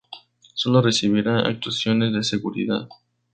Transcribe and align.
Solo 0.55 0.81
recibirá 0.81 1.41
actualizaciones 1.47 2.11
de 2.11 2.23
seguridad. 2.23 2.89